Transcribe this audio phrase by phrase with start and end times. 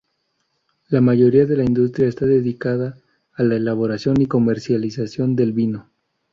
[0.89, 2.97] La mayoría de la industria está dedicada
[3.35, 5.91] a la elaboración y comercialización del vino.